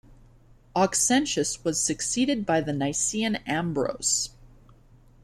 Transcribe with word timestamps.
Auxentius 0.75 1.63
was 1.63 1.79
succeeded 1.79 2.43
by 2.43 2.59
the 2.59 2.71
Nicaean 2.73 3.39
Ambrose. 3.47 4.29